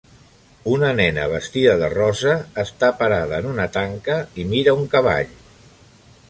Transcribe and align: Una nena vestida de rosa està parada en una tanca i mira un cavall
Una 0.75 0.87
nena 0.99 1.25
vestida 1.33 1.75
de 1.83 1.89
rosa 1.95 2.33
està 2.63 2.89
parada 3.03 3.43
en 3.45 3.51
una 3.51 3.69
tanca 3.77 4.17
i 4.41 4.47
mira 4.55 4.75
un 4.81 4.91
cavall 4.97 5.37